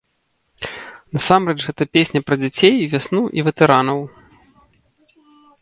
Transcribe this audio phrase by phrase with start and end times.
[1.17, 3.99] Насамрэч гэта песня пра дзяцей, вясну і ветэранаў.